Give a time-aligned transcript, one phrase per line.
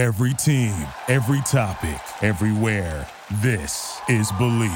[0.00, 0.72] Every team,
[1.08, 3.06] every topic, everywhere.
[3.42, 4.70] This is Bleav.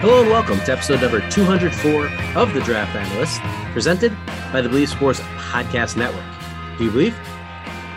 [0.00, 3.40] Hello and welcome to episode number 204 of The Draft Analyst,
[3.72, 4.12] presented
[4.54, 6.22] by the Bleav Sports Podcast Network.
[6.78, 7.18] Do you believe?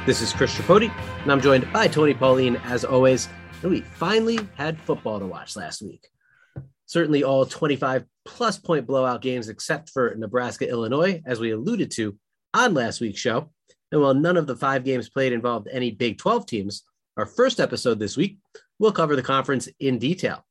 [0.07, 3.29] This is Chris Tripodi, and I'm joined by Tony Pauline as always.
[3.61, 6.07] And we finally had football to watch last week.
[6.87, 12.17] Certainly all 25 plus point blowout games except for Nebraska, Illinois, as we alluded to
[12.55, 13.51] on last week's show.
[13.91, 16.85] And while none of the five games played involved any Big 12 teams,
[17.17, 18.39] our first episode this week
[18.79, 20.43] will cover the conference in detail.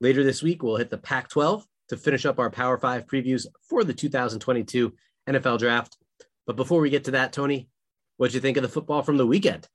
[0.00, 3.46] Later this week, we'll hit the Pac 12 to finish up our Power Five previews
[3.68, 4.92] for the 2022
[5.28, 5.96] NFL Draft.
[6.46, 7.68] But before we get to that, Tony,
[8.16, 9.68] what'd you think of the football from the weekend?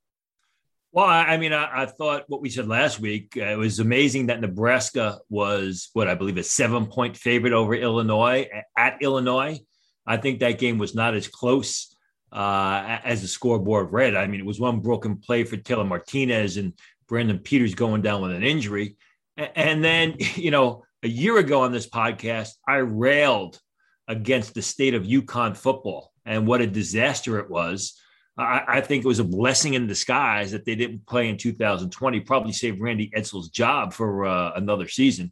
[0.93, 4.27] Well, I mean, I, I thought what we said last week, uh, it was amazing
[4.27, 9.59] that Nebraska was what I believe a seven point favorite over Illinois at Illinois.
[10.05, 11.95] I think that game was not as close
[12.33, 14.15] uh, as the scoreboard read.
[14.15, 16.73] I mean, it was one broken play for Taylor Martinez and
[17.07, 18.97] Brandon Peters going down with an injury.
[19.37, 23.59] And then, you know, a year ago on this podcast, I railed
[24.07, 27.99] against the state of UConn football and what a disaster it was.
[28.37, 32.19] I, I, think it was a blessing in disguise that they didn't play in 2020.
[32.21, 35.31] Probably saved Randy Edsall's job for uh, another season.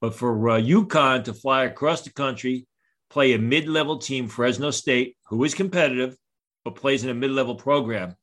[0.00, 2.66] But for uh, UConn to fly across the country,
[3.08, 6.16] play a mid-level team, Fresno State, who is competitive
[6.64, 8.14] but plays in a mid-level program,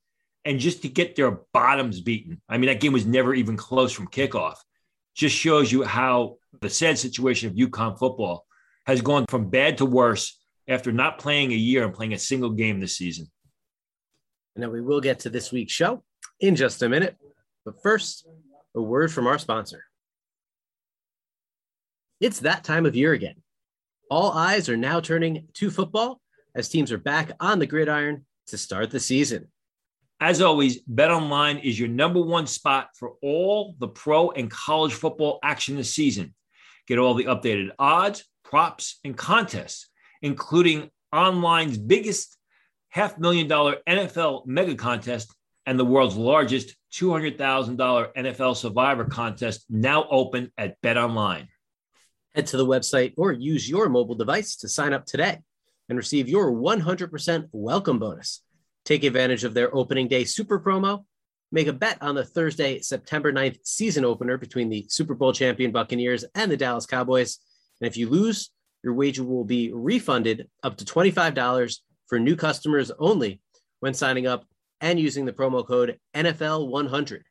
[0.46, 2.42] and just to get their bottoms beaten.
[2.48, 4.56] I mean, that game was never even close from kickoff
[5.16, 8.46] just shows you how the sad situation of UConn football
[8.90, 12.50] has gone from bad to worse after not playing a year and playing a single
[12.50, 13.30] game this season.
[14.56, 16.04] And then we will get to this week's show
[16.40, 17.16] in just a minute.
[17.66, 18.28] But first,
[18.76, 19.84] a word from our sponsor.
[22.20, 23.36] It's that time of year again.
[24.10, 26.20] All eyes are now turning to football
[26.56, 29.50] as teams are back on the gridiron to start the season.
[30.20, 35.38] As always, BetOnline is your number one spot for all the pro and college football
[35.44, 36.34] action this season.
[36.88, 39.88] Get all the updated odds, props, and contests,
[40.22, 42.36] including online's biggest
[42.90, 45.34] half million dollar NFL mega contest
[45.66, 51.48] and the world's largest $200,000 NFL survivor contest now open at BetOnline.
[52.34, 55.38] Head to the website or use your mobile device to sign up today
[55.88, 58.42] and receive your 100% welcome bonus.
[58.84, 61.06] Take advantage of their opening day super promo.
[61.52, 65.72] Make a bet on the Thursday, September 9th season opener between the Super Bowl champion
[65.72, 67.38] Buccaneers and the Dallas Cowboys.
[67.82, 68.52] And if you lose,
[68.84, 73.42] your wager will be refunded up to $25 for new customers only
[73.80, 74.46] when signing up
[74.82, 77.22] and using the promo code NFL100.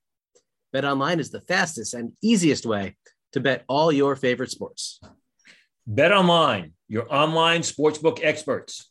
[0.72, 2.96] Bet online is the fastest and easiest way
[3.32, 5.00] to bet all your favorite sports.
[5.86, 8.90] Bet online, your online sportsbook experts.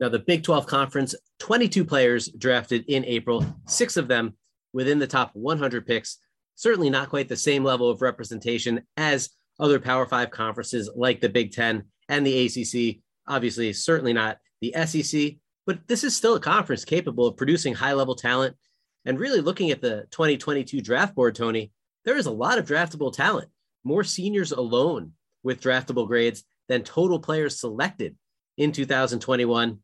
[0.00, 4.36] Now, the Big 12 Conference, 22 players drafted in April, six of them
[4.72, 6.18] within the top 100 picks.
[6.54, 11.28] Certainly not quite the same level of representation as other Power Five conferences like the
[11.28, 13.02] Big 10 and the ACC.
[13.26, 15.36] Obviously, certainly not the SEC,
[15.66, 18.56] but this is still a conference capable of producing high level talent.
[19.04, 21.72] And really looking at the 2022 draft board, Tony,
[22.04, 23.48] there is a lot of draftable talent,
[23.84, 28.16] more seniors alone with draftable grades than total players selected
[28.56, 29.78] in 2021.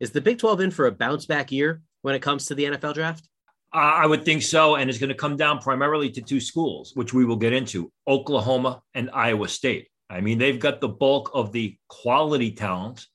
[0.00, 2.64] Is the Big 12 in for a bounce back year when it comes to the
[2.64, 3.28] NFL draft?
[3.72, 4.76] I would think so.
[4.76, 7.92] And it's going to come down primarily to two schools, which we will get into
[8.06, 9.88] Oklahoma and Iowa State.
[10.08, 13.06] I mean, they've got the bulk of the quality talent.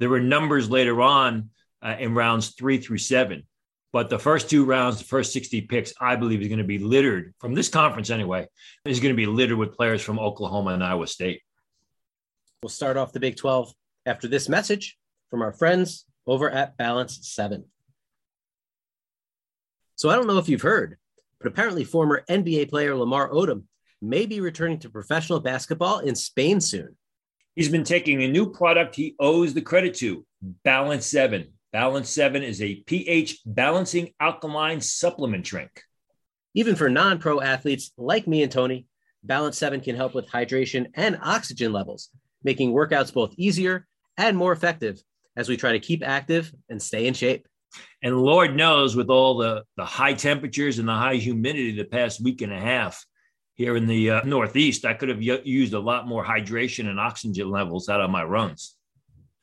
[0.00, 1.50] There were numbers later on
[1.80, 3.44] uh, in rounds three through seven.
[3.92, 6.78] But the first two rounds, the first 60 picks, I believe is going to be
[6.78, 8.46] littered from this conference anyway,
[8.84, 11.42] is going to be littered with players from Oklahoma and Iowa State.
[12.62, 13.72] We'll start off the Big 12
[14.06, 14.96] after this message
[15.28, 17.64] from our friends over at Balance 7.
[20.00, 20.96] So I don't know if you've heard,
[21.38, 23.64] but apparently former NBA player Lamar Odom
[24.00, 26.96] may be returning to professional basketball in Spain soon.
[27.54, 30.24] He's been taking a new product he owes the credit to,
[30.64, 31.52] Balance 7.
[31.74, 35.82] Balance 7 is a pH balancing alkaline supplement drink.
[36.54, 38.86] Even for non pro athletes like me and Tony,
[39.22, 42.08] Balance 7 can help with hydration and oxygen levels,
[42.42, 43.86] making workouts both easier
[44.16, 44.98] and more effective
[45.36, 47.46] as we try to keep active and stay in shape.
[48.02, 52.22] And Lord knows, with all the, the high temperatures and the high humidity the past
[52.22, 53.04] week and a half
[53.54, 57.50] here in the uh, Northeast, I could have used a lot more hydration and oxygen
[57.50, 58.76] levels out of my runs.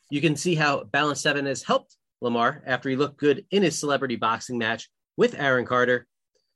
[0.10, 3.78] You can see how Balance 7 has helped Lamar after he looked good in his
[3.78, 6.08] celebrity boxing match with Aaron Carter.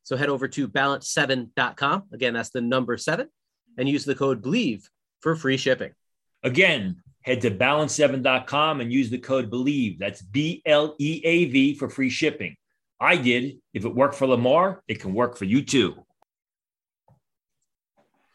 [0.03, 2.03] So head over to balance7.com.
[2.11, 3.27] Again, that's the number seven,
[3.77, 4.83] and use the code BLEAV
[5.19, 5.91] for free shipping.
[6.43, 9.99] Again, head to balance7.com and use the code BLEAV.
[9.99, 12.55] That's B L E A V for free shipping.
[12.99, 13.59] I did.
[13.73, 15.95] If it worked for Lamar, it can work for you too.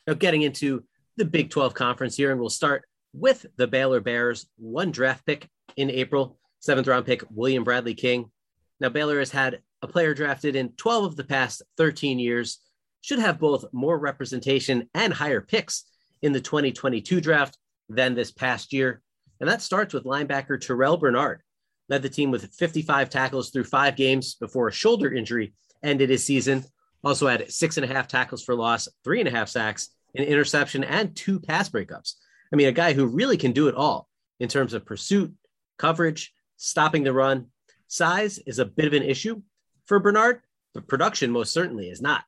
[0.06, 0.84] Now, getting into
[1.16, 5.48] the Big 12 conference here, and we'll start with the Baylor Bears, one draft pick
[5.76, 8.30] in April, seventh round pick, William Bradley King.
[8.78, 12.60] Now, Baylor has had a player drafted in 12 of the past 13 years,
[13.00, 15.84] should have both more representation and higher picks
[16.22, 17.56] in the 2022 draft
[17.88, 19.02] than this past year.
[19.40, 21.42] And that starts with linebacker Terrel Bernard,
[21.88, 26.24] led the team with 55 tackles through five games before a shoulder injury ended his
[26.24, 26.64] season.
[27.04, 30.24] Also had six and a half tackles for loss, three and a half sacks, an
[30.24, 32.14] interception, and two pass breakups.
[32.52, 34.08] I mean, a guy who really can do it all
[34.40, 35.34] in terms of pursuit,
[35.78, 37.46] coverage, stopping the run.
[37.88, 39.42] Size is a bit of an issue
[39.86, 40.40] for Bernard,
[40.74, 42.24] but production most certainly is not.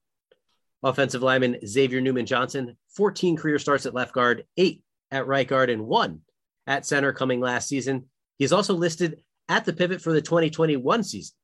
[0.82, 5.70] Offensive lineman Xavier Newman Johnson, 14 career starts at left guard, eight at right guard,
[5.70, 6.20] and one
[6.66, 8.06] at center coming last season.
[8.38, 11.34] He's also listed at the pivot for the 2021 season.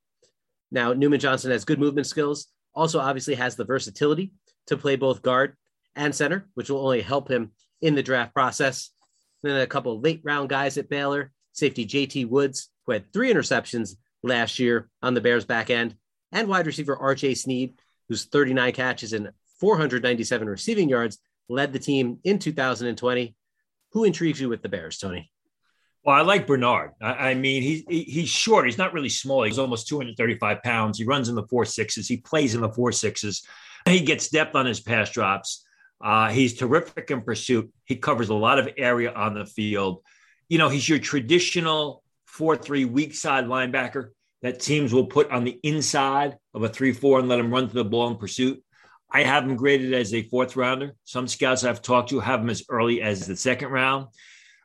[0.70, 4.32] Now, Newman Johnson has good movement skills, also obviously has the versatility
[4.66, 5.56] to play both guard
[5.96, 8.90] and center, which will only help him in the draft process.
[9.42, 13.96] Then a couple late round guys at Baylor, safety JT Woods, who had three interceptions
[14.22, 15.94] last year on the Bears back end,
[16.32, 17.74] and wide receiver RJ Sneed,
[18.08, 19.30] whose 39 catches and
[19.60, 21.18] 497 receiving yards
[21.48, 23.36] led the team in 2020.
[23.94, 25.30] Who intrigues you with the Bears, Tony?
[26.04, 26.90] Well, I like Bernard.
[27.00, 28.66] I, I mean, he's he's short.
[28.66, 29.44] He's not really small.
[29.44, 30.98] He's almost 235 pounds.
[30.98, 32.06] He runs in the four sixes.
[32.06, 33.46] He plays in the four sixes.
[33.86, 35.64] He gets depth on his pass drops.
[36.02, 37.72] Uh, he's terrific in pursuit.
[37.84, 40.02] He covers a lot of area on the field.
[40.48, 44.10] You know, he's your traditional 4 3 weak side linebacker
[44.42, 47.68] that teams will put on the inside of a 3 4 and let him run
[47.68, 48.62] to the ball in pursuit.
[49.14, 50.96] I have him graded as a fourth rounder.
[51.04, 54.08] Some scouts I've talked to have him as early as the second round.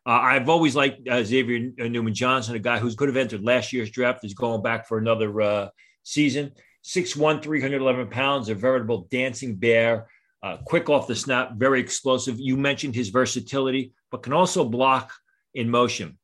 [0.07, 3.71] Uh, I've always liked uh, Xavier Newman Johnson, a guy who could have entered last
[3.71, 4.19] year's draft.
[4.23, 5.69] He's going back for another uh,
[6.03, 6.51] season.
[6.83, 10.07] 6'1, 311 pounds, a veritable dancing bear
[10.41, 12.39] uh, quick off the snap, very explosive.
[12.39, 15.13] You mentioned his versatility, but can also block
[15.53, 16.17] in motion.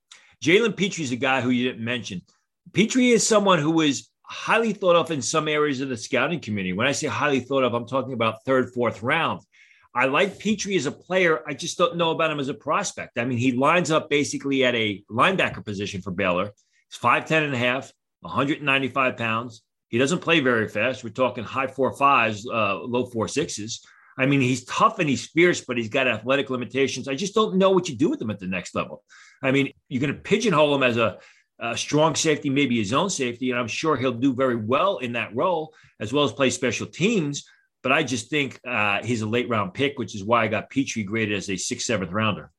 [0.43, 2.21] Jalen Pitre is a guy who you didn't mention.
[2.73, 6.73] Pitre is someone who is highly thought of in some areas of the scouting community.
[6.73, 9.41] When I say highly thought of, I'm talking about third, fourth round.
[9.93, 11.41] I like Pitre as a player.
[11.47, 13.17] I just don't know about him as a prospect.
[13.17, 16.51] I mean, he lines up basically at a linebacker position for Baylor.
[16.89, 17.91] He's 5'10 and a half,
[18.21, 19.63] 195 pounds.
[19.87, 21.03] He doesn't play very fast.
[21.03, 23.85] We're talking high four fives, uh, low four sixes.
[24.17, 27.07] I mean, he's tough and he's fierce, but he's got athletic limitations.
[27.07, 29.03] I just don't know what you do with him at the next level.
[29.43, 31.19] I mean, you're going to pigeonhole him as a,
[31.59, 35.13] a, strong safety, maybe his own safety, and I'm sure he'll do very well in
[35.13, 37.45] that role, as well as play special teams.
[37.83, 40.69] But I just think uh, he's a late round pick, which is why I got
[40.69, 42.51] Pitre graded as a sixth, seventh rounder.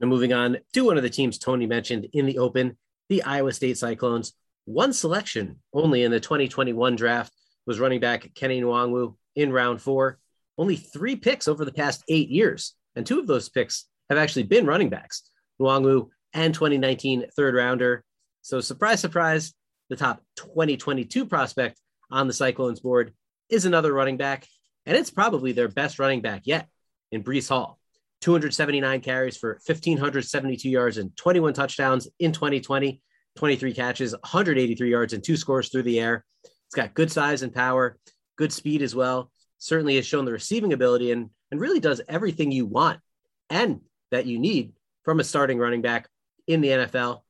[0.00, 2.76] Now, moving on to one of the teams Tony mentioned in the open,
[3.08, 4.32] the Iowa State Cyclones.
[4.66, 7.32] One selection only in the 2021 draft
[7.66, 10.18] was running back Kenny Nwangwu in round four
[10.58, 14.44] only three picks over the past eight years, and two of those picks have actually
[14.44, 15.22] been running backs,
[15.60, 18.04] Nwangwu and 2019 third rounder.
[18.42, 19.54] So, surprise, surprise,
[19.88, 23.14] the top 2022 prospect on the Cyclones board
[23.48, 24.46] is another running back,
[24.84, 26.68] and it's probably their best running back yet
[27.10, 27.78] in Breece Hall.
[28.20, 33.00] 279 carries for 1,572 yards and 21 touchdowns in 2020,
[33.36, 36.24] 23 catches, 183 yards, and two scores through the air.
[36.42, 37.98] It's got good size and power,
[38.36, 39.30] good speed as well
[39.64, 43.00] certainly has shown the receiving ability and, and really does everything you want
[43.48, 44.74] and that you need
[45.04, 46.06] from a starting running back
[46.46, 47.22] in the NFL.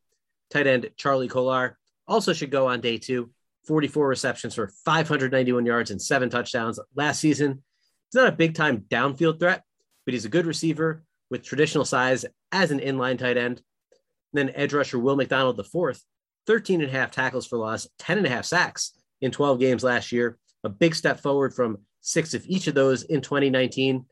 [0.50, 3.30] Tight end Charlie Kolar also should go on day two.
[3.66, 7.62] 44 receptions for 591 yards and seven touchdowns last season.
[8.10, 9.62] He's not a big time downfield threat,
[10.04, 13.62] but he's a good receiver with traditional size as an inline tight end.
[14.32, 16.04] And then edge rusher Will McDonald, the fourth,
[16.46, 19.82] 13 and a half tackles for loss, 10 and a half sacks in 12 games
[19.82, 20.38] last year.
[20.62, 24.04] A big step forward from six of each of those in 2019.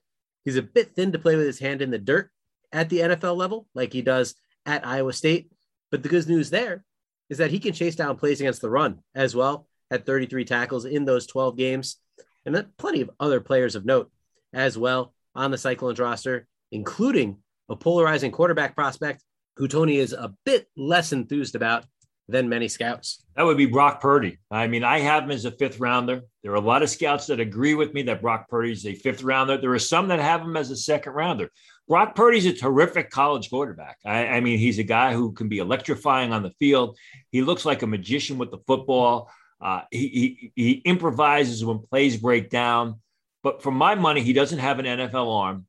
[0.44, 2.30] He's a bit thin to play with his hand in the dirt
[2.72, 4.34] at the NFL level, like he does
[4.66, 5.50] at Iowa State.
[5.90, 6.84] But the good news there
[7.28, 10.84] is that he can chase down plays against the run as well, at 33 tackles
[10.84, 11.96] in those 12 games.
[12.44, 14.10] And plenty of other players of note
[14.52, 17.38] as well on the Cyclones roster, including
[17.68, 19.22] a polarizing quarterback prospect
[19.56, 21.84] who Tony is a bit less enthused about,
[22.32, 23.22] than many scouts.
[23.36, 24.38] That would be Brock Purdy.
[24.50, 26.22] I mean, I have him as a fifth rounder.
[26.42, 28.94] There are a lot of scouts that agree with me that Brock Purdy is a
[28.94, 29.56] fifth rounder.
[29.56, 31.50] There are some that have him as a second rounder.
[31.88, 33.98] Brock Purdy's a terrific college quarterback.
[34.04, 36.98] I, I mean, he's a guy who can be electrifying on the field.
[37.30, 39.30] He looks like a magician with the football.
[39.60, 43.00] Uh, he, he, he improvises when plays break down.
[43.42, 45.66] But for my money, he doesn't have an NFL arm.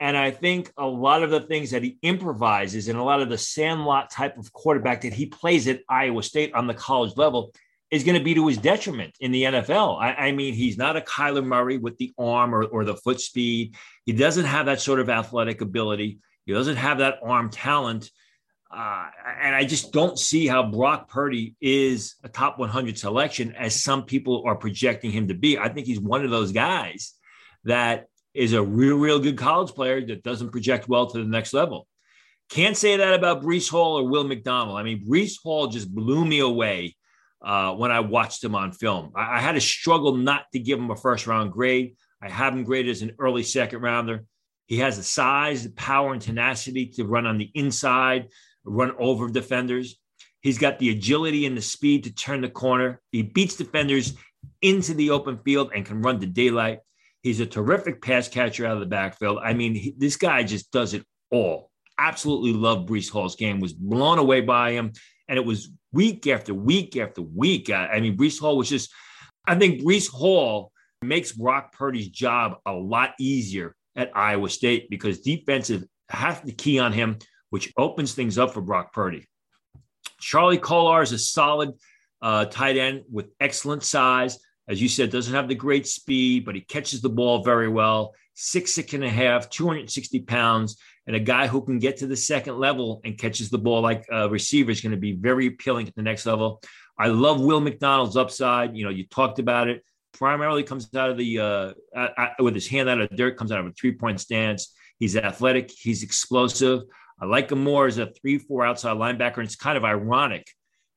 [0.00, 3.28] And I think a lot of the things that he improvises and a lot of
[3.28, 7.52] the sandlot type of quarterback that he plays at Iowa State on the college level
[7.90, 10.00] is going to be to his detriment in the NFL.
[10.00, 13.20] I, I, mean, he's not a Kyler Murray with the arm or, or the foot
[13.20, 13.76] speed.
[14.04, 16.18] He doesn't have that sort of athletic ability.
[16.44, 18.10] He doesn't have that arm talent.
[18.74, 19.06] Uh,
[19.40, 24.04] and I just don't see how Brock Purdy is a top 100 selection as some
[24.04, 25.56] people are projecting him to be.
[25.56, 27.14] I think he's one of those guys
[27.62, 31.52] that is a real, real good college player that doesn't project well to the next
[31.52, 31.86] level.
[32.50, 34.78] Can't say that about Breece Hall or Will McDonald.
[34.78, 36.94] I mean, Breece Hall just blew me away
[37.42, 39.12] uh, when I watched him on film.
[39.14, 41.96] I, I, had to struggle not to give him a first round grade.
[42.22, 44.24] I have him graded as an early second rounder.
[44.66, 48.28] He has the size, the power, and tenacity to run on the inside,
[48.64, 49.98] run over defenders.
[50.40, 53.00] He's got the agility and the speed to turn the corner.
[53.12, 54.14] He beats defenders
[54.62, 56.80] into the open field and can run to daylight.
[57.24, 59.38] He's a terrific pass catcher out of the backfield.
[59.42, 61.70] I mean, he, this guy just does it all.
[61.98, 63.60] Absolutely love Breece Hall's game.
[63.60, 64.92] Was blown away by him,
[65.26, 67.70] and it was week after week after week.
[67.70, 68.92] I, I mean, Breece Hall was just.
[69.46, 70.70] I think Breece Hall
[71.02, 76.78] makes Brock Purdy's job a lot easier at Iowa State because defensive has to key
[76.78, 79.26] on him, which opens things up for Brock Purdy.
[80.20, 81.72] Charlie Kolar is a solid
[82.20, 86.54] uh, tight end with excellent size as you said, doesn't have the great speed, but
[86.54, 88.14] he catches the ball very well.
[88.34, 92.16] Six, six and a half, 260 pounds, and a guy who can get to the
[92.16, 95.86] second level and catches the ball like a receiver is going to be very appealing
[95.86, 96.62] at the next level.
[96.98, 98.76] I love Will McDonald's upside.
[98.76, 99.84] You know, you talked about it.
[100.12, 103.66] Primarily comes out of the uh, with his hand out of dirt, comes out of
[103.66, 104.72] a three point stance.
[104.98, 105.70] He's athletic.
[105.70, 106.82] He's explosive.
[107.20, 109.38] I like him more as a three four outside linebacker.
[109.38, 110.46] And it's kind of ironic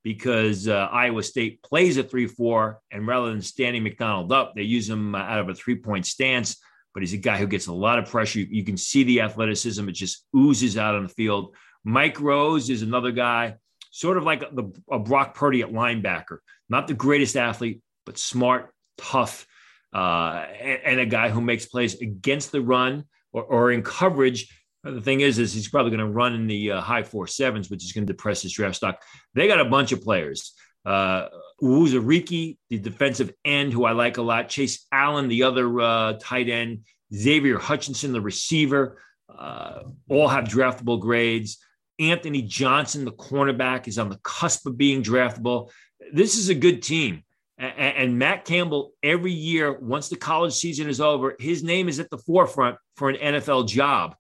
[0.08, 4.62] because uh, Iowa State plays a 3 4, and rather than standing McDonald up, they
[4.62, 6.56] use him uh, out of a three point stance.
[6.94, 8.40] But he's a guy who gets a lot of pressure.
[8.40, 11.54] You can see the athleticism, it just oozes out on the field.
[11.84, 13.56] Mike Rose is another guy,
[13.92, 14.46] sort of like
[14.90, 16.38] a Brock Purdy at linebacker.
[16.70, 19.46] Not the greatest athlete, but smart, tough,
[19.94, 24.48] uh, and, and, a guy who makes plays against the run or, or in coverage
[24.84, 27.70] the thing is, is he's probably going to run in the uh, high four sevens,
[27.70, 29.02] which is going to depress his draft stock.
[29.34, 30.54] They got a bunch of players.
[30.86, 31.28] Uh,
[31.62, 34.50] Uwazurike, the defensive end, who I like a lot.
[34.50, 36.86] Chase Allen, the other uh, tight end.
[37.14, 39.02] Xavier Hutchinson, the receiver.
[39.28, 41.58] Uh, all have draftable grades.
[42.00, 45.72] Anthony Johnson, the cornerback, is on the cusp of being draftable.
[46.14, 47.24] This is a good team.
[47.58, 52.10] And Matt Campbell, every year, once the college season is over, his name is at
[52.12, 54.16] the forefront for an NFL job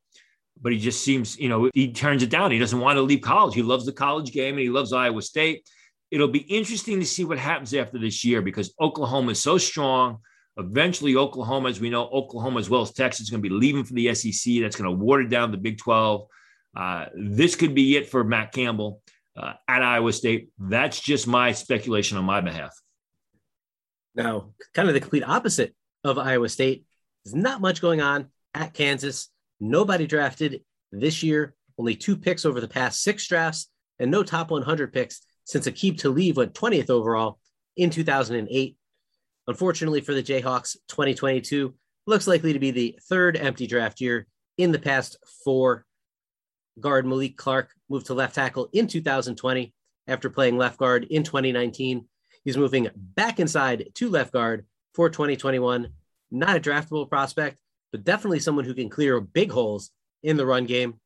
[0.62, 2.52] but he just seems, you know, he turns it down.
[2.52, 3.54] He doesn't want to leave college.
[3.54, 5.68] He loves the college game and he loves Iowa State.
[6.12, 10.20] It'll be interesting to see what happens after this year because Oklahoma is so strong.
[10.58, 13.84] Eventually, Oklahoma, as we know, Oklahoma as well as Texas is going to be leaving
[13.84, 14.62] for the SEC.
[14.62, 16.28] That's going to water down the Big 12.
[16.76, 19.02] Uh, this could be it for Matt Campbell
[19.36, 20.50] uh, at Iowa State.
[20.58, 22.74] That's just my speculation on my behalf.
[24.16, 26.86] Now, kind of the complete opposite of Iowa State.
[27.24, 29.30] There's not much going on at Kansas.
[29.60, 30.62] Nobody drafted
[30.92, 35.22] this year, only two picks over the past six drafts, and no top 100 picks
[35.44, 37.40] since Aqib Talib went 20th overall
[37.76, 38.78] in 2008.
[39.48, 41.74] Unfortunately for the Jayhawks, 2022
[42.06, 45.86] looks likely to be the third empty draft year in the past four.
[46.80, 49.74] Guard Malik Clark moved to left tackle in 2020
[50.08, 52.08] after playing left guard in 2019.
[52.44, 55.88] He's moving back inside to left guard for 2021.
[56.32, 57.58] Not a draftable prospect,
[57.92, 59.92] but definitely someone who can clear big holes
[60.24, 61.00] in the run game.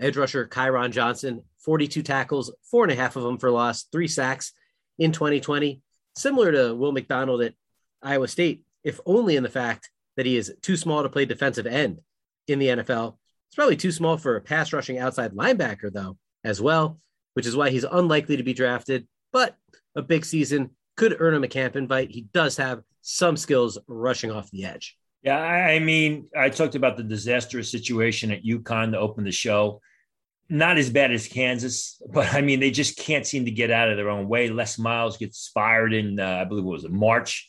[0.00, 4.08] Edge rusher Kyron Johnson, 42 tackles, four and a half of them for loss, three
[4.08, 4.52] sacks
[4.98, 5.80] in 2020.
[6.16, 7.54] Similar to Will McDonald at
[8.02, 11.66] Iowa State, if only in the fact that he is too small to play defensive
[11.66, 12.00] end
[12.48, 13.16] in the NFL.
[13.48, 16.98] It's probably too small for a pass rushing outside linebacker, though, as well,
[17.34, 19.06] which is why he's unlikely to be drafted.
[19.32, 19.56] But
[19.94, 22.10] a big season could earn him a camp invite.
[22.10, 24.96] He does have some skills rushing off the edge.
[25.22, 29.80] Yeah, I mean, I talked about the disastrous situation at UConn to open the show.
[30.48, 33.88] Not as bad as Kansas, but I mean, they just can't seem to get out
[33.88, 34.48] of their own way.
[34.48, 37.48] Les Miles gets fired in, uh, I believe it was in March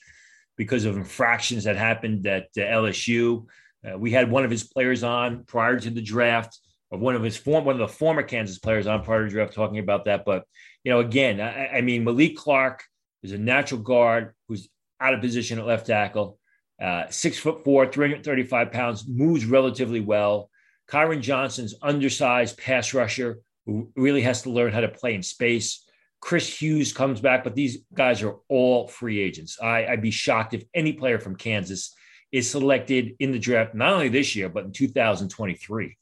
[0.56, 3.46] because of infractions that happened at uh, LSU.
[3.84, 6.60] Uh, we had one of his players on prior to the draft,
[6.92, 9.32] or one of his form, one of the former Kansas players on prior to the
[9.32, 10.26] draft, talking about that.
[10.26, 10.46] But
[10.84, 12.84] you know, again, I, I mean, Malik Clark
[13.24, 14.70] is a natural guard who's
[15.02, 16.38] out of position at left tackle.
[16.84, 20.50] Uh, six foot four, 335 pounds, moves relatively well.
[20.90, 25.86] Kyron Johnson's undersized pass rusher who really has to learn how to play in space.
[26.20, 29.58] Chris Hughes comes back, but these guys are all free agents.
[29.62, 31.96] I, would be shocked if any player from Kansas
[32.34, 35.98] is selected in the draft, not only this year, but in 2023.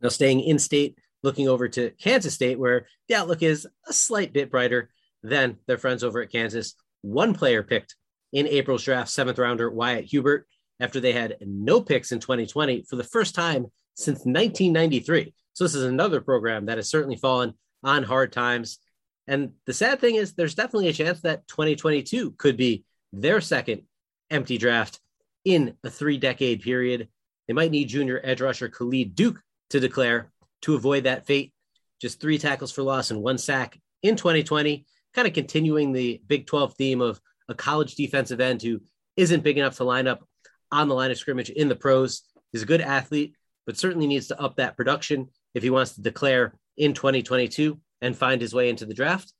[0.00, 4.32] Now, staying in state, looking over to Kansas State, where the outlook is a slight
[4.32, 4.90] bit brighter
[5.22, 6.74] than their friends over at Kansas.
[7.02, 7.96] One player picked
[8.36, 10.46] in April's draft, seventh rounder Wyatt Hubert,
[10.78, 13.64] after they had no picks in 2020 for the first time
[13.94, 15.32] since 1993.
[15.54, 18.78] So this is another program that has certainly fallen on hard times.
[19.26, 23.84] And the sad thing is, there's definitely a chance that 2022 could be their second
[24.30, 25.00] empty draft
[25.46, 27.08] in a three decade period.
[27.48, 29.40] They might need junior edge rusher Khalid Duke
[29.70, 31.54] to declare to avoid that fate.
[32.02, 36.46] Just three tackles for loss and one sack in 2020, kind of continuing the Big
[36.46, 38.80] 12 theme of a college defensive end who
[39.16, 40.26] isn't big enough to line up
[40.72, 42.22] on the line of scrimmage in the pros.
[42.52, 43.34] He's a good athlete,
[43.66, 48.16] but certainly needs to up that production if he wants to declare in 2022 and
[48.16, 49.32] find his way into the draft.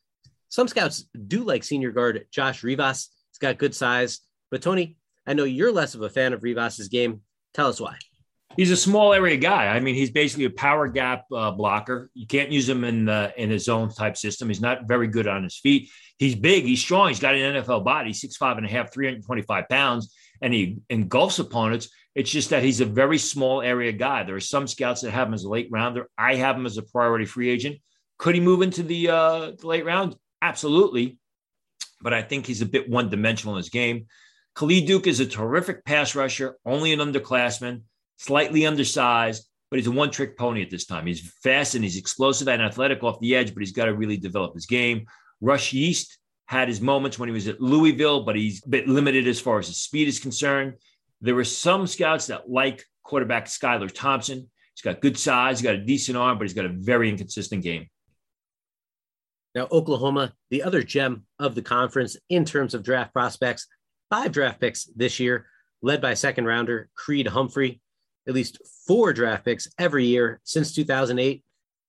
[0.49, 3.11] Some scouts do like senior guard Josh Rivas.
[3.31, 4.21] He's got good size.
[4.51, 4.97] But Tony,
[5.27, 7.23] I know you're less of a fan of Rivas's game.
[7.53, 7.97] Tell us why.
[8.57, 9.67] He's a small area guy.
[9.67, 12.11] I mean, he's basically a power gap uh, blocker.
[12.15, 14.49] You can't use him in the in his zone type system.
[14.49, 15.91] He's not very good on his feet.
[16.19, 16.65] He's big.
[16.65, 17.09] He's strong.
[17.09, 18.13] He's got an NFL body.
[18.13, 21.89] Six five and a half, 325 pounds, and he engulfs opponents.
[22.15, 24.25] It's just that he's a very small area guy.
[24.25, 26.09] There are some scouts that have him as a late rounder.
[26.17, 27.77] I have him as a priority free agent.
[28.19, 30.17] Could he move into the, uh, the late round?
[30.41, 31.19] Absolutely.
[32.01, 34.07] But I think he's a bit one dimensional in his game.
[34.55, 37.83] Khalid Duke is a terrific pass rusher, only an underclassman
[38.19, 41.07] slightly undersized, but he's a one trick pony at this time.
[41.07, 44.17] He's fast and he's explosive and athletic off the edge, but he's got to really
[44.17, 45.07] develop his game.
[45.41, 49.27] Russ Yeast had his moments when he was at Louisville, but he's a bit limited
[49.27, 50.75] as far as his speed is concerned.
[51.21, 54.49] There were some scouts that like quarterback Skylar Thompson.
[54.75, 57.63] He's got good size, he's got a decent arm, but he's got a very inconsistent
[57.63, 57.87] game.
[59.55, 63.67] Now, Oklahoma, the other gem of the conference in terms of draft prospects,
[64.11, 65.47] five draft picks this year,
[65.81, 67.81] led by second rounder Creed Humphrey
[68.26, 71.45] at least four draft picks every year since 2008.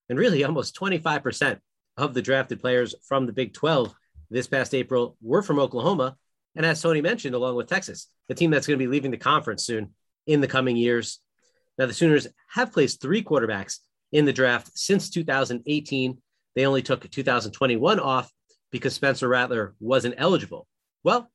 [0.10, 1.60] And really, almost 25%
[1.97, 3.93] of the drafted players from the Big 12
[4.30, 6.17] this past April were from Oklahoma.
[6.56, 9.17] And as Tony mentioned, along with Texas, the team that's going to be leaving the
[9.17, 9.93] conference soon
[10.26, 11.19] in the coming years.
[11.78, 13.78] Now, the Sooners have placed three quarterbacks
[14.12, 16.17] in the draft since 2018.
[16.56, 18.32] They only took 2021 off
[18.71, 20.67] because Spencer Rattler wasn't eligible.
[21.04, 21.32] Well,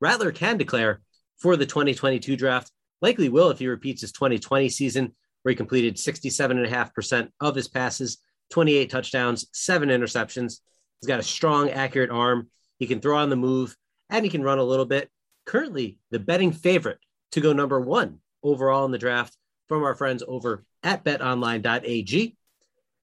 [0.00, 1.00] Rattler can declare
[1.36, 2.70] for the 2022 draft
[3.02, 8.18] likely will if he repeats his 2020 season, where he completed 67.5% of his passes,
[8.50, 10.60] 28 touchdowns, seven interceptions.
[11.00, 12.48] He's got a strong, accurate arm.
[12.78, 13.76] He can throw on the move
[14.10, 15.10] and he can run a little bit.
[15.46, 16.98] Currently, the betting favorite
[17.32, 19.36] to go number one overall in the draft
[19.68, 22.36] from our friends over at betonline.ag.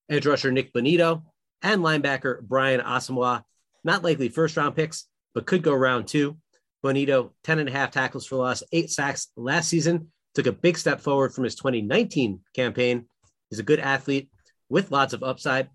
[0.10, 1.24] Edge rusher Nick Bonitto
[1.62, 3.44] and linebacker Brian Asamoah,
[3.84, 6.38] not likely first round picks, but could go round two.
[6.84, 10.78] Bonitto, 10 and a half tackles for loss, eight sacks last season, took a big
[10.78, 13.06] step forward from his 2019 campaign.
[13.50, 14.30] He's a good athlete
[14.70, 15.70] with lots of upside.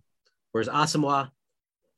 [0.53, 1.31] Whereas Asamoah,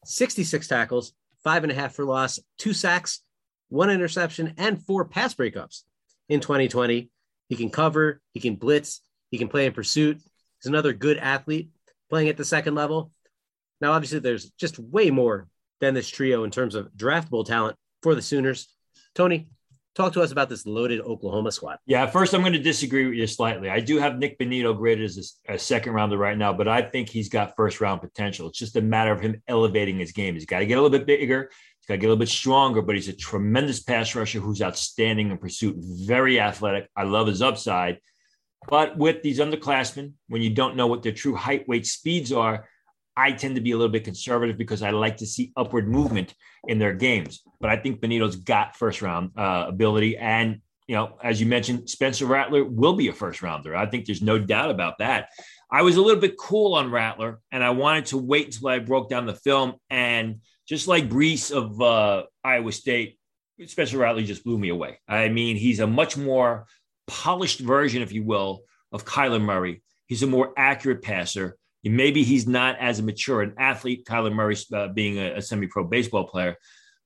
[0.05, 1.13] 66 tackles,
[1.45, 3.23] five and a half for loss, two sacks,
[3.69, 5.83] one interception, and four pass breakups
[6.29, 7.11] in 2020.
[7.49, 10.19] He can cover, he can blitz, he can play in pursuit.
[10.61, 11.71] He's another good athlete
[12.11, 13.13] playing at the second level.
[13.81, 15.47] Now, obviously, there's just way more
[15.81, 18.69] than this trio in terms of draftable talent for the Sooners.
[19.15, 19.49] Tony,
[19.95, 21.79] talk to us about this loaded Oklahoma squad.
[21.85, 23.69] Yeah, first I'm going to disagree with you slightly.
[23.69, 26.83] I do have Nick Bonitto graded as a, a, second rounder right now, but I
[26.83, 28.49] think he's got first round potential.
[28.49, 30.35] It's just a matter of him elevating his game.
[30.35, 31.51] He's got to get a little bit bigger.
[31.81, 34.63] He's got to get a little bit stronger, but he's a tremendous pass rusher who's
[34.63, 36.89] outstanding in pursuit, very athletic.
[36.95, 37.99] I love his upside.
[38.69, 42.69] But with these underclassmen, when you don't know what their true height, weight, speeds are,
[43.19, 46.35] I tend to be a little bit conservative because I like to see upward movement
[46.69, 47.43] in their games.
[47.61, 50.17] But I think Bonitto's got first round uh, ability.
[50.17, 53.75] And, you know, as you mentioned, Spencer Rattler will be a first rounder.
[53.75, 55.31] I think there's no doubt about that.
[55.69, 58.79] I was a little bit cool on Rattler and I wanted to wait until I
[58.79, 59.75] broke down the film.
[59.91, 60.37] And
[60.69, 63.19] just like Breece of uh, Iowa State,
[63.67, 65.01] Spencer Rattler just blew me away.
[65.09, 66.67] I mean, he's a much more
[67.09, 69.83] polished version, if you will, of Kyler Murray.
[70.07, 71.57] He's a more accurate passer.
[71.85, 75.85] Maybe he's not as mature an athlete, Kyler Murray uh, being a, a semi pro
[75.85, 76.57] baseball player.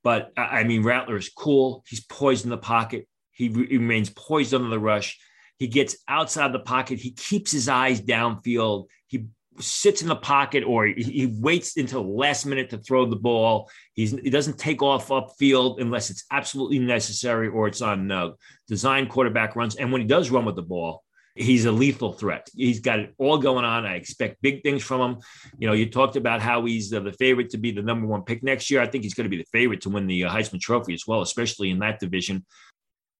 [0.02, 1.84] But I mean, Rattler is cool.
[1.86, 3.06] He's poised in the pocket.
[3.30, 5.18] He, re- remains poised under the rush.
[5.58, 6.98] He gets outside the pocket.
[6.98, 8.86] He keeps his eyes downfield.
[9.06, 9.26] He
[9.60, 13.16] sits in the pocket or he, he, waits until the last minute to throw the
[13.16, 13.70] ball.
[13.94, 18.30] He's, he doesn't take off upfield unless it's absolutely necessary or it's on uh,
[18.66, 19.76] design quarterback runs.
[19.76, 22.48] And when he does run with the ball, he's a lethal threat.
[22.54, 23.86] He's got it all going on.
[23.86, 25.22] I expect big things from him.
[25.58, 28.22] You know, you talked about how he's uh, the favorite to be the number one
[28.22, 28.80] pick next year.
[28.80, 31.04] I think he's going to be the favorite to win the uh, Heisman Trophy as
[31.06, 32.44] well, especially in that division.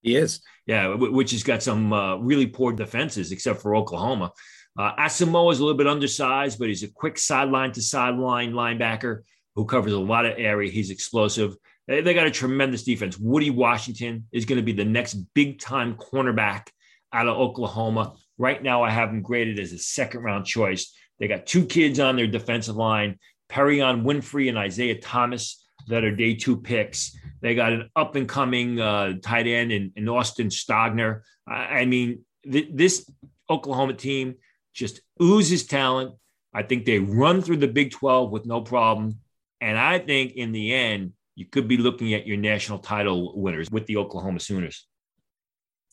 [0.02, 0.42] He is.
[0.66, 4.32] Yeah, which has got some uh, really poor defenses, except for Oklahoma.
[4.78, 9.22] Uh, Asamoah is a little bit undersized, but he's a quick sideline to sideline linebacker
[9.54, 10.70] who covers a lot of area.
[10.70, 11.56] He's explosive.
[11.86, 13.18] They, they got a tremendous defense.
[13.18, 16.68] Woodi Washington is going to be the next big time cornerback
[17.12, 18.14] out of Oklahoma.
[18.38, 20.92] Right now, I have him graded as a second round choice.
[21.18, 26.14] They got two kids on their defensive line, Perrion Winfrey and Isaiah Thomas, that are
[26.14, 27.16] day two picks.
[27.40, 31.22] They got an up and coming uh, tight end in, in Austin Stogner.
[31.46, 33.08] I, I mean, th- this
[33.50, 34.36] Oklahoma team
[34.74, 36.14] just oozes talent.
[36.54, 39.18] I think they run through the Big 12 with no problem.
[39.60, 43.70] And I think in the end, you could be looking at your national title winners
[43.70, 44.86] with the Oklahoma Sooners.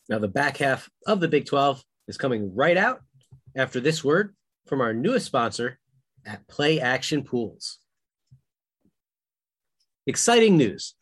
[0.10, 3.02] Now, the back half of the Big 12 is coming right out
[3.56, 5.78] after this word from our newest sponsor
[6.26, 7.78] at Play Action Pools.
[10.08, 10.96] Exciting news.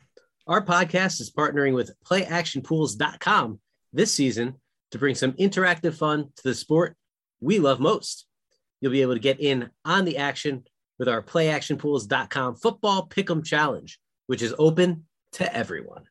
[0.46, 3.62] Our podcast is partnering with playactionpools.com
[3.94, 4.56] this season
[4.92, 6.98] to bring some interactive fun to the sport
[7.40, 8.26] we love most.
[8.82, 10.66] You'll be able to get in on the action
[11.00, 16.04] with our playactionpools.com football pick'em challenge, which is open to everyone.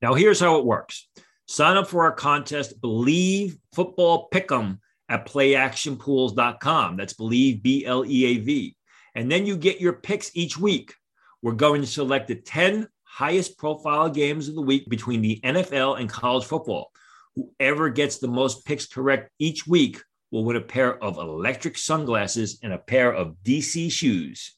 [0.00, 1.06] Now, here's how it works
[1.50, 6.96] sign up for our contest, Bleav Football Pick'em at playactionpools.com.
[6.96, 8.76] That's Bleav, B L E A V.
[9.16, 10.94] And then you get your picks each week.
[11.42, 15.98] We're going to select the 10 highest profile games of the week between the NFL
[15.98, 16.92] and college football.
[17.34, 22.60] Whoever gets the most picks correct each week will win a pair of electric sunglasses
[22.62, 24.54] and a pair of DC shoes.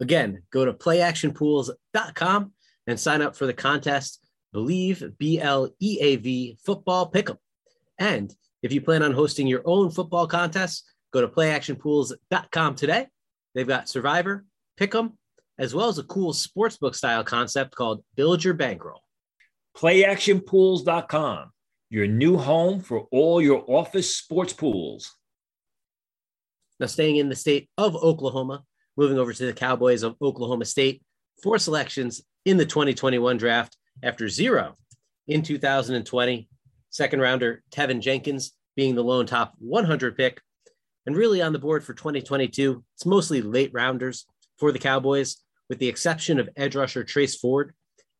[0.00, 2.52] Again, go to playactionpools.com
[2.86, 4.21] and sign up for the contest.
[4.54, 7.38] Bleav B L E A V football pick'em.
[7.98, 13.06] And if you plan on hosting your own football contests, go to playactionpools.com today.
[13.54, 14.44] They've got Survivor,
[14.78, 15.12] Pick'em,
[15.58, 19.02] as well as a cool sportsbook style concept called Build Your Bankroll.
[19.76, 21.50] Playactionpools.com
[21.92, 25.14] your new home for all your office sports pools.
[26.80, 28.64] Now, staying in the state of Oklahoma,
[28.96, 31.02] moving over to the Cowboys of Oklahoma State,
[31.42, 34.76] four selections in the 2021 draft after zero
[35.26, 36.48] in 2020.
[36.90, 40.40] Second rounder Teven Jenkins being the lone top 100 pick.
[41.06, 44.26] And really on the board for 2022, it's mostly late rounders
[44.58, 47.74] for the Cowboys, with the exception of edge rusher Trace Ford,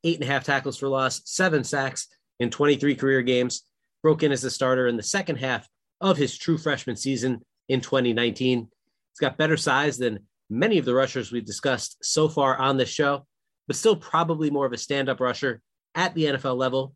[0.04, 2.08] eight and a half tackles for loss, seven sacks,
[2.40, 3.62] in 23 career games,
[4.02, 5.68] broke in as a starter in the second half
[6.00, 8.58] of his true freshman season in 2019.
[8.58, 12.88] He's got better size than many of the rushers we've discussed so far on this
[12.88, 13.26] show,
[13.66, 15.61] but still probably more of a stand up rusher
[15.94, 16.94] at the NFL level.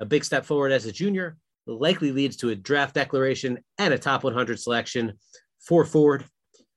[0.00, 3.98] A big step forward as a junior likely leads to a draft declaration and a
[3.98, 5.14] top 100 selection
[5.60, 6.24] for Ford.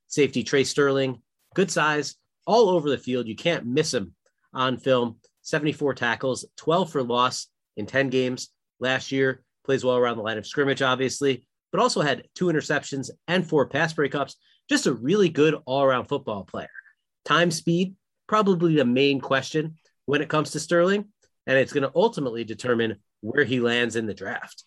[0.07, 1.21] Safety Trey Sterling,
[1.53, 3.27] good size, all over the field.
[3.27, 4.13] You can't miss him
[4.53, 5.17] on film.
[5.41, 7.47] 74 tackles, 12 for loss,
[7.77, 9.43] in 10 games last year.
[9.65, 13.67] Plays well around the line of scrimmage, obviously, but also had two interceptions and four
[13.67, 14.35] pass breakups.
[14.69, 16.69] Just a really good all around football player.
[17.25, 17.95] Time speed,
[18.27, 21.05] probably the main question when it comes to Sterling.
[21.45, 24.65] And it's going to ultimately determine where he lands in the draft.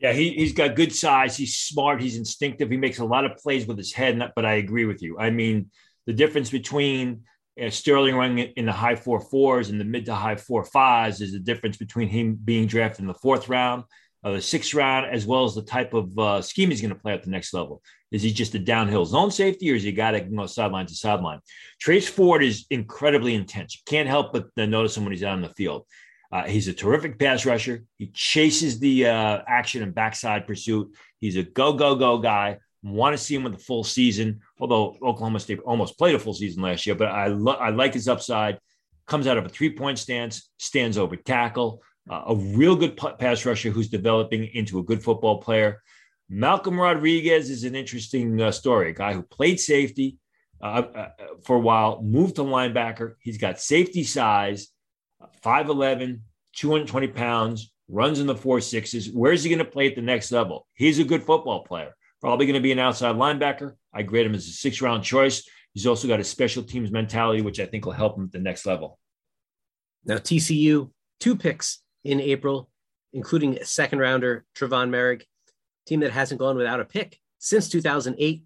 [0.00, 1.36] Yeah, he, he's got good size.
[1.36, 2.00] He's smart.
[2.00, 2.70] He's instinctive.
[2.70, 4.20] He makes a lot of plays with his head.
[4.34, 5.18] But I agree with you.
[5.18, 5.70] I mean,
[6.06, 7.24] the difference between
[7.62, 11.20] uh, Sterling running in the high four fours and the mid to high four fives
[11.20, 13.84] is the difference between him being drafted in the fourth round,
[14.24, 16.98] uh, the sixth round, as well as the type of uh, scheme he's going to
[17.00, 17.82] play at the next level.
[18.10, 20.46] Is he just a downhill zone safety, or is he a guy that can go
[20.46, 21.40] sideline to sideline?
[21.78, 23.74] Trace Ford is incredibly intense.
[23.74, 25.86] You can't help but notice him when he's out on the field.
[26.32, 27.84] Uh, he's a terrific pass rusher.
[27.98, 30.96] He chases the uh, action and backside pursuit.
[31.20, 32.58] He's a go, go, go guy.
[32.82, 36.34] Want to see him with a full season, although Oklahoma State almost played a full
[36.34, 36.94] season last year.
[36.94, 38.58] But I, lo- I like his upside.
[39.06, 43.44] Comes out of a three point stance, stands over tackle, uh, a real good pass
[43.44, 45.82] rusher who's developing into a good football player.
[46.28, 48.90] Malcolm Rodriguez is an interesting uh, story.
[48.90, 50.18] A guy who played safety
[50.62, 51.08] uh, uh
[51.44, 53.14] for a while, moved to linebacker.
[53.20, 54.68] He's got safety size,
[55.44, 56.20] 5'11,
[56.56, 59.10] 220 pounds, runs in the four sixes.
[59.10, 60.66] Where's he going to play at the next level?
[60.74, 63.74] He's a good football player probably going to be an outside linebacker.
[63.92, 65.46] I grade him as a six round choice.
[65.74, 68.38] He's also got a special teams mentality, which I think will help him at the
[68.38, 68.98] next level.
[70.06, 70.90] Now, TCU,
[71.20, 72.68] two picks in April,
[73.12, 75.22] including second rounder Trevon Moehrig,
[75.86, 78.44] team that hasn't gone without a pick since 2008.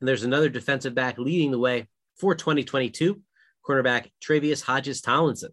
[0.00, 3.20] And there's another defensive back leading the way for 2022,
[3.66, 5.52] cornerback Tre'Vius Hodges Tomlinson.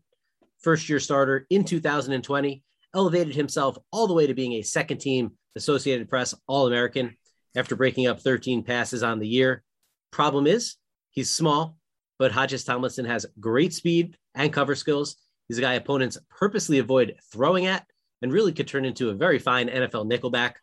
[0.61, 5.31] First year starter in 2020, elevated himself all the way to being a second team
[5.55, 7.15] Associated Press All American
[7.55, 9.63] after breaking up 13 passes on the year.
[10.11, 10.75] Problem is,
[11.11, 11.77] he's small,
[12.17, 15.17] but Hodges Tomlinson has great speed and cover skills.
[15.49, 17.85] He's a guy opponents purposely avoid throwing at
[18.21, 20.53] and really could turn into a very fine NFL nickelback.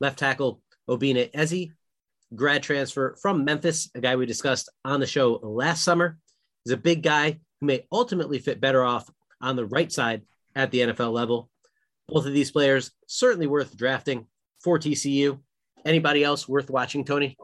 [0.00, 1.68] Left tackle Obinna Eze,
[2.34, 6.18] grad transfer from Memphis, a guy we discussed on the show last summer.
[6.64, 9.08] He's a big guy who may ultimately fit better off
[9.40, 10.22] on the right side
[10.56, 11.48] at the NFL level.
[12.08, 14.26] Both of these players certainly worth drafting
[14.62, 15.38] for TCU.
[15.84, 17.36] Anybody else worth watching, Tony?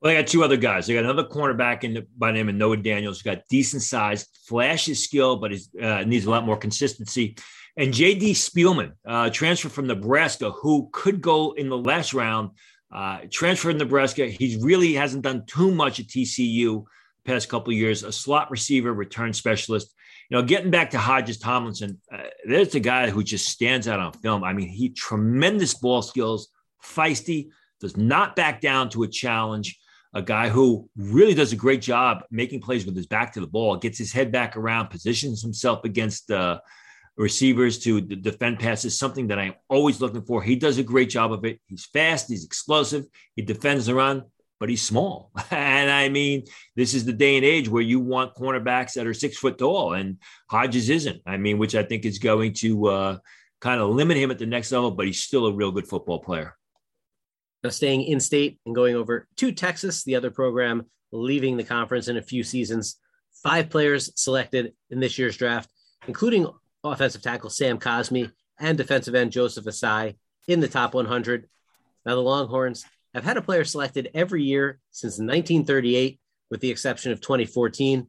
[0.00, 0.88] Well, I got two other guys.
[0.88, 3.18] I got another cornerback in the, by name of Noah Daniels.
[3.18, 7.36] He's Got decent size, flashes skill, but he uh, needs a lot more consistency.
[7.76, 12.50] And JD Spielman, uh, transfer from Nebraska, who could go in the last round.
[12.90, 14.26] Uh, transfer in Nebraska.
[14.26, 16.84] He really hasn't done too much at TCU
[17.24, 18.02] past couple years.
[18.02, 19.94] A slot receiver, return specialist.
[20.30, 24.00] You know, getting back to Hodges Tomlinson, uh, there's a guy who just stands out
[24.00, 24.42] on film.
[24.42, 26.48] I mean, he tremendous ball skills,
[26.82, 27.48] feisty,
[27.80, 29.77] does not back down to a challenge.
[30.14, 33.46] A guy who really does a great job making plays with his back to the
[33.46, 36.60] ball, gets his head back around, positions himself against uh,
[37.16, 40.42] receivers to defend passes, something that I'm always looking for.
[40.42, 41.60] He does a great job of it.
[41.66, 43.04] He's fast, he's explosive,
[43.36, 44.24] he defends the run
[44.58, 45.30] but he's small.
[45.50, 46.44] and I mean,
[46.76, 49.94] this is the day and age where you want cornerbacks that are six foot tall,
[49.94, 50.18] and
[50.48, 51.22] Hodges isn't.
[51.26, 53.18] I mean, which I think is going to uh,
[53.60, 56.20] kind of limit him at the next level, but he's still a real good football
[56.20, 56.56] player.
[57.62, 62.08] Now, staying in state and going over to Texas, the other program leaving the conference
[62.08, 62.96] in a few seasons.
[63.42, 65.70] Five players selected in this year's draft,
[66.06, 66.48] including
[66.84, 70.16] offensive tackle Sam Cosmi and defensive end Joseph Ossai
[70.46, 71.48] in the top 100.
[72.04, 77.12] Now, the Longhorns have had a player selected every year since 1938, with the exception
[77.12, 78.06] of 2014.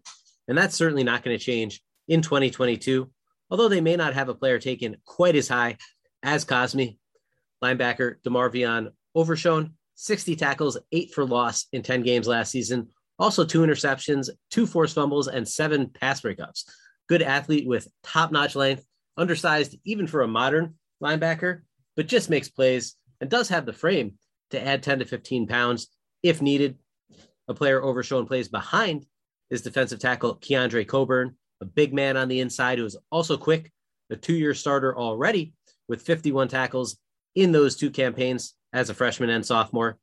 [0.48, 3.10] And that's certainly not going to change in 2022,
[3.50, 5.78] although they may not have a player taken quite as high
[6.24, 6.98] as Cosmi.
[7.64, 12.88] Linebacker DeMarvion Overshown, 60 tackles, eight for loss in 10 games last season.
[13.18, 16.64] Also, two interceptions, two forced fumbles, and seven pass breakups.
[17.10, 18.86] Good athlete with top notch length,
[19.18, 21.62] undersized even for a modern linebacker,
[21.96, 24.14] but just makes plays and does have the frame
[24.52, 25.88] to add 10 to 15 pounds
[26.24, 26.78] if needed.
[27.48, 29.06] A player Overshown plays behind
[29.50, 33.72] is defensive tackle Keondre Coburn, a big man on the inside who is also quick,
[34.10, 35.54] a two year starter already
[35.88, 36.98] with 51 tackles
[37.36, 39.98] in those two campaigns as a freshman and sophomore.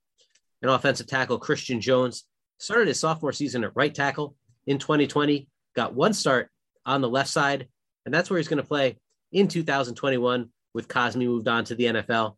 [0.62, 2.24] An offensive tackle, Christian Jones,
[2.58, 4.34] started his sophomore season at right tackle
[4.66, 6.50] in 2020, got one start
[6.84, 7.68] on the left side,
[8.04, 8.96] and that's where he's going to play
[9.32, 12.36] in 2021 with Cosmi moved on to the NFL.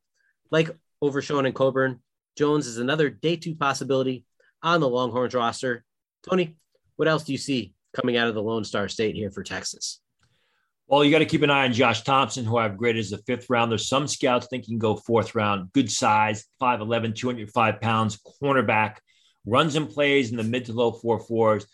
[0.50, 2.00] Like Overshown and Coburn.
[2.36, 4.24] Jones is another day two possibility
[4.62, 5.84] on the Longhorns roster.
[6.28, 6.56] Tony,
[6.96, 10.00] what else do you see coming out of the Lone Star State here for Texas?
[10.88, 13.18] Well, you got to keep an eye on Josh Thompson, who I've graded as a
[13.18, 13.76] fifth rounder.
[13.76, 15.70] Some scouts think he can go fourth round.
[15.74, 18.96] Good size, 5'11, 205 pounds, cornerback,
[19.44, 21.66] runs and plays in the mid to low four fours.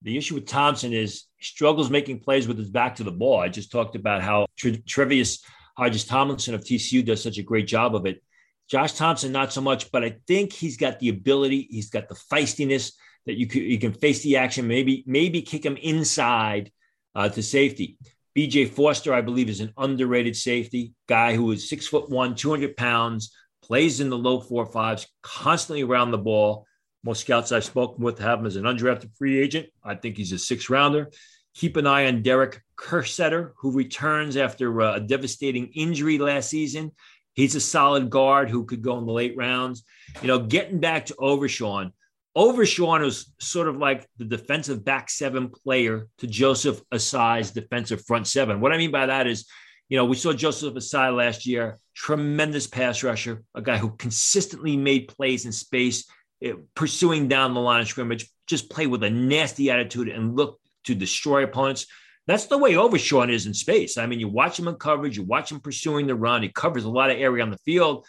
[0.00, 3.38] The issue with Thompson is struggles making plays with his back to the ball.
[3.38, 5.44] I just talked about how Tre- Tre'Vius
[5.76, 8.22] Hodges Tomlinson of TCU does such a great job of it.
[8.70, 12.14] Josh Thompson, not so much, but I think he's got the ability, he's got the
[12.32, 12.92] feistiness
[13.26, 16.72] that you can, you can face the action, maybe maybe kick him inside
[17.14, 17.98] uh, to safety.
[18.36, 22.76] BJ Foster, I believe, is an underrated safety guy who is six foot one, 200
[22.76, 26.66] pounds, plays in the low four fives, constantly around the ball.
[27.04, 29.68] Most scouts I've spoken with have him as an undrafted free agent.
[29.84, 31.10] I think he's a six rounder.
[31.54, 36.90] Keep an eye on Derek Kerstetter, who returns after uh, a devastating injury last season.
[37.34, 39.84] He's a solid guard who could go in the late rounds.
[40.22, 41.92] You know, getting back to Overshown,
[42.36, 48.26] Overshown is sort of like the defensive back seven player to Joseph Ossai's defensive front
[48.26, 48.60] seven.
[48.60, 49.46] What I mean by that is,
[49.88, 54.76] you know, we saw Joseph Ossai last year, tremendous pass rusher, a guy who consistently
[54.76, 56.10] made plays in space,
[56.42, 60.58] eh, pursuing down the line of scrimmage, just play with a nasty attitude and look
[60.84, 61.86] to destroy opponents.
[62.26, 63.96] That's the way Overshown is in space.
[63.96, 66.42] I mean, you watch him in coverage, you watch him pursuing the run.
[66.42, 68.06] He covers a lot of area on the field.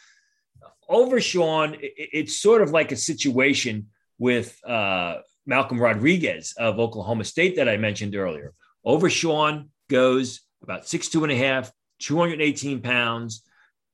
[0.89, 7.69] Overshown, it's sort of like a situation with uh, Malcolm Rodriguez of Oklahoma State that
[7.69, 8.53] I mentioned earlier.
[8.83, 13.43] Overshown goes about six two and a half, 218 pounds,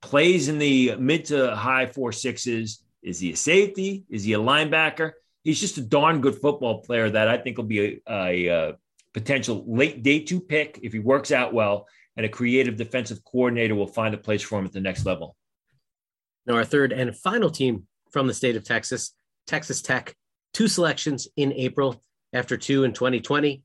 [0.00, 2.82] plays in the mid to high four sixes.
[3.02, 4.04] Is he a safety?
[4.08, 5.12] Is he a linebacker?
[5.44, 8.76] He's just a darn good football player that I think will be a, a, a
[9.12, 13.74] potential late day two pick if he works out well, and a creative defensive coordinator
[13.74, 15.36] will find a place for him at the next level.
[16.46, 19.12] Now, our third and final team from the state of Texas
[19.46, 20.14] Texas Tech,
[20.52, 22.02] two selections in April
[22.32, 23.62] after two in 2020.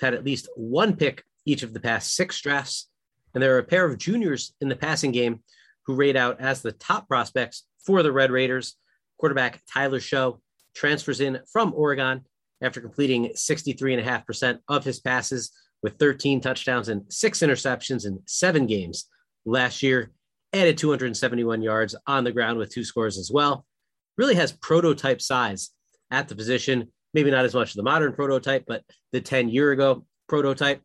[0.00, 2.88] Had at least one pick each of the past six drafts.
[3.32, 5.40] And there are a pair of juniors in the passing game
[5.86, 8.76] who rate out as the top prospects for the Red Raiders.
[9.18, 10.40] Quarterback Tyler Shough
[10.74, 12.26] transfers in from Oregon
[12.60, 19.08] after completing 63.5% of his passes with 13 touchdowns and six interceptions in seven games
[19.44, 20.12] last year.
[20.52, 23.66] Added 271 yards on the ground with two scores as well.
[24.16, 25.70] Really has prototype size
[26.10, 26.92] at the position.
[27.14, 30.82] Maybe not as much as the modern prototype, but the 10 year ago prototype.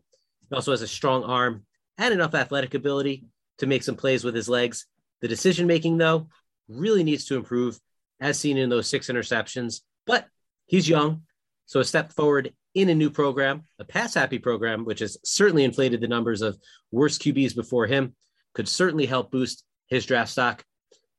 [0.49, 1.65] He also has a strong arm
[1.97, 3.25] and enough athletic ability
[3.59, 4.85] to make some plays with his legs.
[5.21, 6.29] The decision making, though,
[6.67, 7.79] really needs to improve,
[8.19, 9.81] as seen in those six interceptions.
[10.05, 10.27] But
[10.65, 11.23] he's young,
[11.65, 15.63] so a step forward in a new program, a pass happy program, which has certainly
[15.63, 16.57] inflated the numbers of
[16.91, 18.15] worst QBs before him,
[18.53, 20.63] could certainly help boost his draft stock.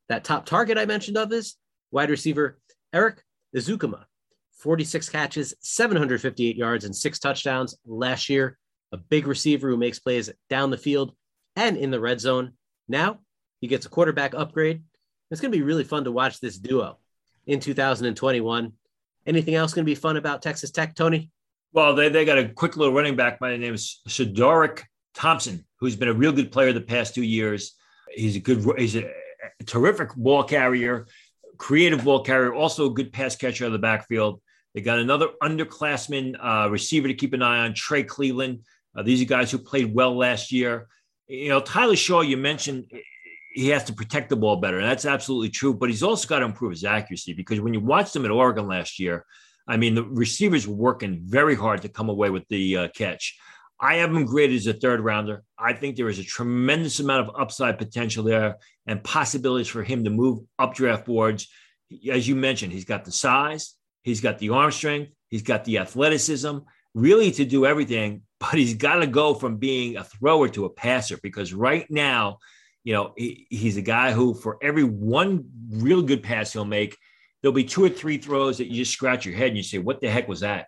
[0.09, 1.55] That top target I mentioned of is
[1.93, 2.59] wide receiver
[2.91, 3.23] Erik
[3.55, 4.05] Ezukanma,
[4.59, 8.57] 46 catches, 758 yards, and six touchdowns last year.
[8.91, 11.15] A big receiver who makes plays down the field
[11.55, 12.53] and in the red zone.
[12.87, 13.19] Now
[13.61, 14.83] he gets a quarterback upgrade.
[15.31, 16.99] It's going to be really fun to watch this duo
[17.47, 18.71] in 2021.
[19.25, 21.31] Anything else going to be fun about Texas Tech, Tony?
[21.71, 24.83] Well, they, they got a quick little running back by the name of SaRodorick
[25.15, 27.73] Thompson, who's been a real good player the past two years.
[28.11, 29.09] He's a good, he's a
[29.65, 31.07] terrific ball carrier,
[31.63, 34.41] creative ball carrier, also a good pass catcher out of the backfield.
[34.75, 38.65] They got another underclassman uh, receiver to keep an eye on, Trey Cleveland.
[38.93, 40.89] Uh, these are guys who played well last year.
[41.27, 42.91] You know, Tyler Shough, you mentioned
[43.53, 44.79] he has to protect the ball better.
[44.79, 45.73] And that's absolutely true.
[45.73, 48.67] But he's also got to improve his accuracy because when you watched him at Oregon
[48.67, 49.25] last year,
[49.65, 53.39] I mean, the receivers were working very hard to come away with the uh, catch.
[53.83, 55.43] I have him graded as a third rounder.
[55.59, 58.55] I think there is a tremendous amount of upside potential there
[58.87, 61.49] and possibilities for him to move up draft boards.
[62.09, 65.79] As you mentioned, he's got the size, he's got the arm strength, he's got the
[65.79, 66.59] athleticism,
[66.93, 68.21] really to do everything.
[68.39, 72.39] But he's got to go from being a thrower to a passer because right now,
[72.83, 76.97] you know, he, he's a guy who, for every one real good pass he'll make,
[77.41, 79.77] there'll be two or three throws that you just scratch your head and you say,
[79.77, 80.65] "What the heck was that?"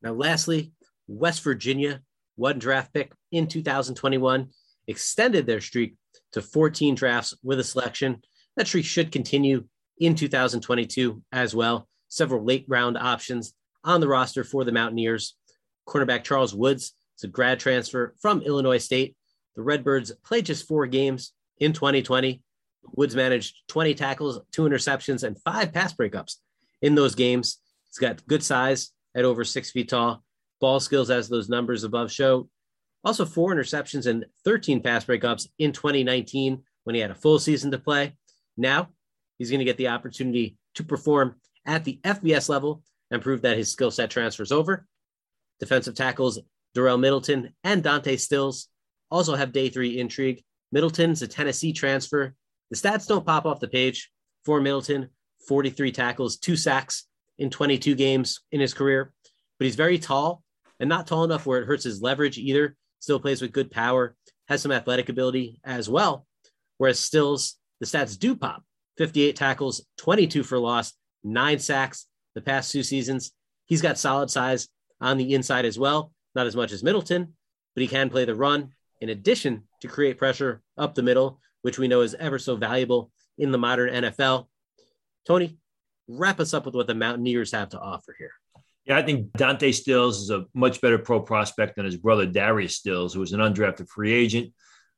[0.00, 0.72] Now, lastly,
[1.06, 2.00] West Virginia,
[2.36, 4.48] one draft pick in 2021,
[4.86, 5.94] extended their streak
[6.32, 8.22] to 14 drafts with a selection.
[8.56, 9.64] That streak should continue
[9.98, 11.88] in 2022 as well.
[12.08, 15.36] Several late round options on the roster for the Mountaineers.
[15.86, 19.16] Cornerback Charles Woods is a grad transfer from Illinois State
[19.54, 22.42] the Redbirds played just four games in 2020.
[22.96, 26.36] Woods managed 20 tackles, two interceptions, and five pass breakups
[26.82, 27.58] in those games.
[27.86, 30.23] He's got good size at over six feet tall,
[30.64, 32.48] ball skills as those numbers above show.
[33.04, 37.70] Also, four interceptions and 13 pass breakups in 2019 when he had a full season
[37.70, 38.16] to play.
[38.56, 38.88] Now
[39.36, 41.34] he's going to get the opportunity to perform
[41.66, 44.86] at the FBS level and prove that his skill set transfers over.
[45.60, 46.38] Defensive tackles
[46.74, 48.68] Darel Middleton and Dante Stills
[49.10, 50.42] also have day three intrigue.
[50.72, 52.34] Middleton's a Tennessee transfer.
[52.70, 54.10] The stats don't pop off the page
[54.46, 55.10] for Middleton
[55.46, 59.12] 43 tackles, two sacks in 22 games in his career,
[59.58, 60.42] but he's very tall
[60.80, 62.76] and not tall enough where it hurts his leverage either.
[62.98, 64.16] Still plays with good power,
[64.48, 66.26] has some athletic ability as well.
[66.78, 68.62] Whereas Stills, the stats do pop
[68.98, 73.32] 58 tackles, 22 for loss, nine sacks the past two seasons.
[73.66, 74.68] He's got solid size
[75.00, 77.34] on the inside as well, not as much as Middleton,
[77.74, 81.78] but he can play the run in addition to create pressure up the middle, which
[81.78, 84.46] we know is ever so valuable in the modern NFL.
[85.26, 85.58] Tony,
[86.08, 88.32] wrap us up with what the Mountaineers have to offer here.
[88.86, 92.76] Yeah, I think Dante Stills is a much better pro prospect than his brother Darius
[92.76, 94.52] Stills, who was an undrafted free agent.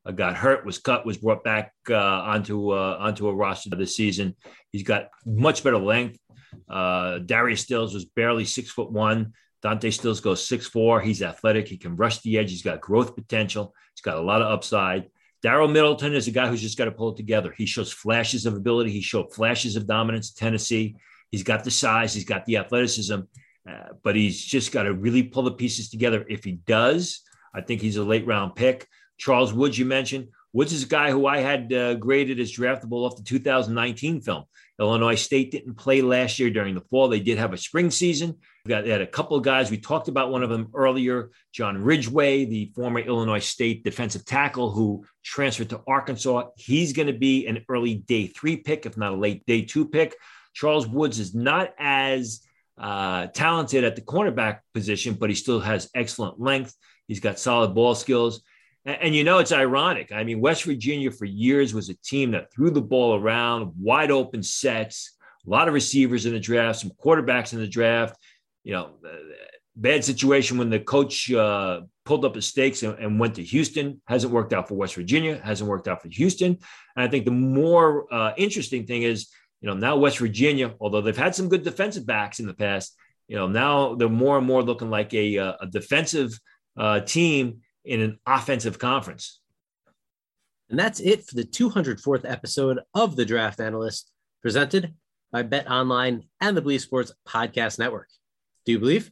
[0.05, 3.97] Uh, got hurt, was cut, was brought back uh, onto uh, onto a roster this
[3.97, 4.35] season.
[4.73, 6.19] He's got much better length.
[6.69, 9.33] Uh, Darius Stills was barely six foot one.
[9.63, 11.01] Dante Stills goes six four.
[11.01, 11.69] He's athletic.
[11.69, 12.51] He can rush the edge.
[12.51, 13.75] He's got growth potential.
[13.95, 15.11] He's got a lot of upside.
[15.45, 17.53] Darel Middleton is a guy who's just got to pull it together.
[17.57, 18.91] He shows flashes of ability.
[18.91, 20.97] He showed flashes of dominance in Tennessee.
[21.31, 22.15] He's got the size.
[22.15, 23.21] He's got the athleticism,
[23.69, 26.25] uh, but he's just got to really pull the pieces together.
[26.29, 27.21] If he does,
[27.55, 28.87] I think he's a late round pick.
[29.19, 30.29] Charles Woods, you mentioned.
[30.53, 34.45] Woods is a guy who I had uh, graded as draftable off the 2019 film.
[34.79, 37.09] Illinois State didn't play last year during the fall.
[37.09, 38.37] They did have a spring season.
[38.65, 39.71] We got they had a couple of guys.
[39.71, 44.71] We talked about one of them earlier, John Ridgeway, the former Illinois State defensive tackle
[44.71, 46.49] who transferred to Arkansas.
[46.57, 49.89] He's going to be an early day three pick, if not a late day two
[49.89, 50.15] pick.
[50.53, 52.43] Charles Woods is not as
[52.79, 56.75] uh, talented at the cornerback position, but he still has excellent length.
[57.09, 58.43] He's got solid ball skills.
[58.85, 60.13] And, and, you know, it's ironic.
[60.13, 64.11] I mean, West Virginia for years was a team that threw the ball around, wide
[64.11, 65.17] open sets,
[65.47, 68.17] a lot of receivers in the draft, some quarterbacks in the draft.
[68.65, 68.91] You know,
[69.77, 74.01] bad situation when the coach uh, pulled up his stakes and, and, went to Houston.
[74.07, 75.41] Hasn't worked out for West Virginia.
[75.43, 76.59] Hasn't worked out for Houston.
[76.97, 79.29] And I think the more uh, interesting thing is,
[79.67, 82.97] you know, now West Virginia, although they've had some good defensive backs in the past,
[83.27, 86.39] you know, now they're more and more looking like a, uh, a defensive
[86.77, 89.41] uh, team in an offensive conference.
[90.71, 94.09] And that's it for the 204th episode of the Draft Analyst,
[94.41, 94.95] presented
[95.33, 98.09] by Bet Online and the Bleav Sports Podcast Network.
[98.67, 99.11] Do you believe?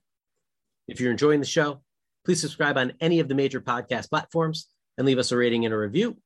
[0.87, 1.83] If you're enjoying the show,
[2.25, 5.75] please subscribe on any of the major podcast platforms and leave us a rating and
[5.75, 6.17] a review.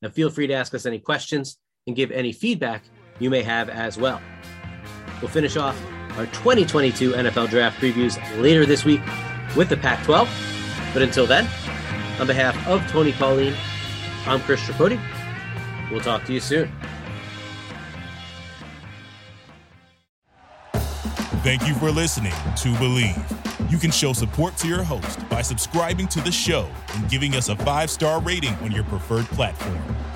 [0.00, 2.82] And feel free to ask us any questions and give any feedback
[3.18, 4.20] you may have as well.
[5.20, 5.80] We'll finish off
[6.16, 9.00] our 2022 NFL draft previews later this week
[9.56, 10.28] with the Pac 12.
[10.92, 11.48] But until then,
[12.20, 13.54] on behalf of Tony Pauline,
[14.26, 15.00] I'm Chris Tripodi.
[15.90, 16.70] We'll talk to you soon.
[21.42, 23.70] Thank you for listening to Bleav.
[23.70, 27.48] You can show support to your host by subscribing to the show and giving us
[27.48, 29.82] a five star rating on your preferred platform.